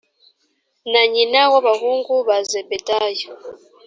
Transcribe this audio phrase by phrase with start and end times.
[0.91, 3.29] na nyina w abahungu ba zebedayo